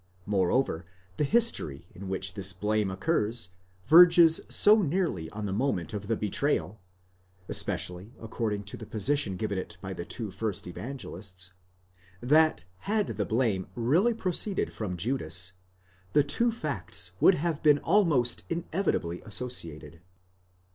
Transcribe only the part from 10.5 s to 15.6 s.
Evangelists), that had the blame really proceeded from Judas,